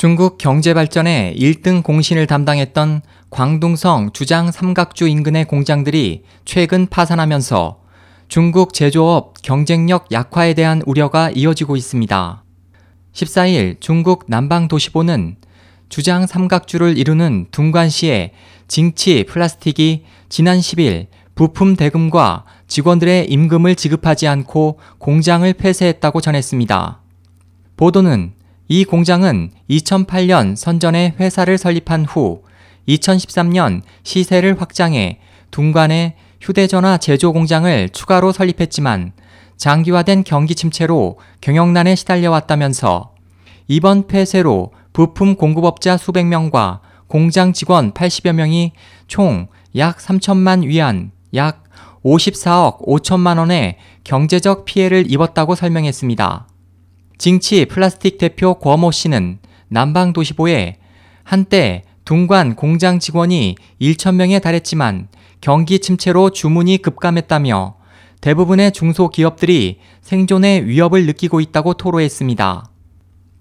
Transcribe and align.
중국 0.00 0.38
경제 0.38 0.72
발전의 0.72 1.36
1등 1.36 1.82
공신을 1.82 2.26
담당했던 2.26 3.02
광둥성 3.28 4.12
주장 4.14 4.50
삼각주 4.50 5.06
인근의 5.06 5.44
공장들이 5.44 6.22
최근 6.46 6.86
파산하면서 6.86 7.80
중국 8.26 8.72
제조업 8.72 9.34
경쟁력 9.42 10.10
약화에 10.10 10.54
대한 10.54 10.80
우려가 10.86 11.30
이어지고 11.30 11.76
있습니다. 11.76 12.44
14일 13.12 13.78
중국 13.82 14.24
남방도시보는 14.26 15.36
주장 15.90 16.26
삼각주를 16.26 16.96
이루는 16.96 17.48
둥관시의 17.50 18.32
징치 18.68 19.26
플라스틱이 19.28 20.06
지난 20.30 20.60
10일 20.60 21.08
부품 21.34 21.76
대금과 21.76 22.46
직원들의 22.68 23.30
임금을 23.30 23.74
지급하지 23.74 24.28
않고 24.28 24.78
공장을 24.96 25.52
폐쇄했다고 25.52 26.22
전했습니다. 26.22 27.02
보도는 27.76 28.39
이 28.72 28.84
공장은 28.84 29.50
2008년 29.68 30.54
선전에 30.54 31.16
회사를 31.18 31.58
설립한 31.58 32.04
후 32.04 32.44
2013년 32.88 33.82
시세를 34.04 34.60
확장해 34.60 35.18
둥관에 35.50 36.16
휴대전화 36.40 36.96
제조 36.96 37.32
공장을 37.32 37.88
추가로 37.90 38.32
설립했지만 38.32 39.12
장기화된 39.56 40.24
경기 40.24 40.54
침체로 40.54 41.18
경영난에 41.40 41.96
시달려왔다면서 41.96 43.12
이번 43.68 44.06
폐쇄로 44.06 44.72
부품 44.92 45.34
공급업자 45.34 45.96
수백 45.96 46.24
명과 46.26 46.80
공장 47.08 47.52
직원 47.52 47.92
80여 47.92 48.32
명이 48.32 48.72
총 49.08 49.48
약 49.76 49.98
3천만 49.98 50.64
위안, 50.64 51.12
약 51.34 51.62
54억 52.04 52.84
5천만 52.86 53.38
원의 53.38 53.76
경제적 54.04 54.64
피해를 54.64 55.10
입었다고 55.10 55.54
설명했습니다. 55.54 56.48
징치 57.20 57.66
플라스틱 57.66 58.16
대표 58.16 58.54
권모 58.54 58.92
씨는 58.92 59.40
남방도시보에 59.68 60.78
한때 61.22 61.82
둥관 62.06 62.56
공장 62.56 62.98
직원이 62.98 63.56
1천명에 63.78 64.40
달했지만 64.40 65.08
경기 65.42 65.80
침체로 65.80 66.30
주문이 66.30 66.78
급감했다며 66.78 67.76
대부분의 68.22 68.72
중소기업들이 68.72 69.80
생존의 70.00 70.66
위협을 70.66 71.04
느끼고 71.04 71.42
있다고 71.42 71.74
토로했습니다. 71.74 72.70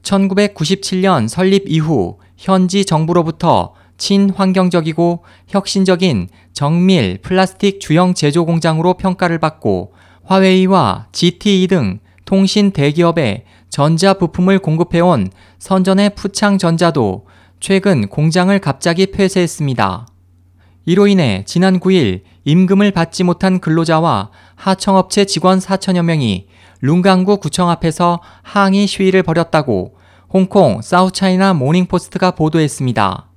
1997년 0.03 1.29
설립 1.29 1.63
이후 1.69 2.17
현지 2.35 2.83
정부로부터 2.83 3.75
친환경적이고 3.97 5.23
혁신적인 5.47 6.27
정밀 6.51 7.19
플라스틱 7.21 7.79
주형 7.79 8.13
제조 8.13 8.45
공장으로 8.45 8.95
평가를 8.95 9.39
받고 9.39 9.93
화웨이와 10.25 11.07
GTE 11.13 11.67
등 11.67 11.99
통신 12.25 12.69
대기업에 12.69 13.45
전자 13.69 14.13
부품을 14.15 14.59
공급해온 14.59 15.29
선전의 15.59 16.15
푸창전자도 16.15 17.27
최근 17.59 18.07
공장을 18.07 18.57
갑자기 18.59 19.07
폐쇄했습니다. 19.11 20.07
이로 20.85 21.07
인해 21.07 21.43
지난 21.45 21.79
9일 21.79 22.21
임금을 22.45 22.91
받지 22.91 23.23
못한 23.23 23.59
근로자와 23.59 24.31
하청업체 24.55 25.25
직원 25.25 25.59
4천여 25.59 26.01
명이 26.03 26.47
룽강구 26.81 27.37
구청 27.37 27.69
앞에서 27.69 28.21
항의 28.41 28.87
시위를 28.87 29.21
벌였다고 29.21 29.95
홍콩 30.29 30.81
사우차이나 30.81 31.53
모닝포스트가 31.53 32.31
보도했습니다. 32.31 33.27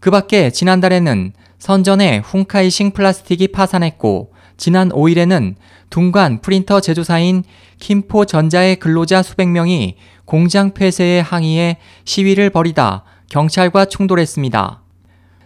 그 0.00 0.10
밖에 0.10 0.50
지난달에는 0.50 1.32
선전의 1.58 2.20
훈카이싱 2.20 2.92
플라스틱이 2.92 3.48
파산했고 3.48 4.32
지난 4.58 4.90
5일에는 4.90 5.54
둥관 5.88 6.40
프린터 6.42 6.80
제조사인 6.80 7.44
김포 7.78 8.24
전자의 8.26 8.76
근로자 8.76 9.22
수백 9.22 9.48
명이 9.48 9.96
공장 10.26 10.74
폐쇄에 10.74 11.20
항의해 11.20 11.78
시위를 12.04 12.50
벌이다 12.50 13.04
경찰과 13.30 13.86
충돌했습니다. 13.86 14.82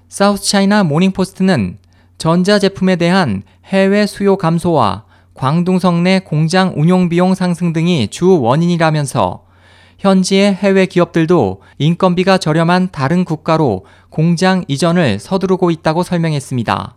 사우스 0.08 0.50
차이나 0.50 0.82
모닝포스트는 0.82 1.78
전자제품에 2.18 2.96
대한 2.96 3.42
해외 3.66 4.06
수요 4.06 4.36
감소와 4.36 5.04
광둥성 5.34 6.02
내 6.02 6.18
공장 6.18 6.72
운용 6.76 7.08
비용 7.08 7.34
상승 7.34 7.72
등이 7.72 8.08
주 8.08 8.40
원인이라면서 8.40 9.44
현지의 9.98 10.54
해외 10.54 10.86
기업들도 10.86 11.62
인건비가 11.78 12.38
저렴한 12.38 12.88
다른 12.92 13.24
국가로 13.24 13.84
공장 14.10 14.64
이전을 14.68 15.18
서두르고 15.18 15.70
있다고 15.70 16.02
설명했습니다. 16.02 16.96